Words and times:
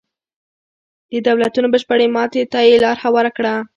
د 1.11 1.13
دولتونو 1.27 1.67
بشپړې 1.73 2.07
ماتې 2.15 2.41
ته 2.51 2.59
یې 2.67 2.75
لار 2.83 2.97
هواره 3.03 3.31
کړه. 3.37 3.53